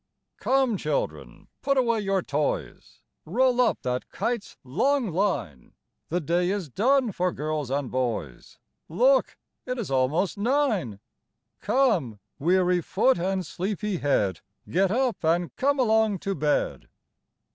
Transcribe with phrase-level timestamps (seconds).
[0.39, 5.75] "Come, children, put away your toys; Roll up that kite's long line;
[6.09, 8.57] The day is done for girls and boys
[8.89, 9.37] Look,
[9.67, 10.99] it is almost nine!
[11.59, 16.89] Come, weary foot, and sleepy head, Get up, and come along to bed."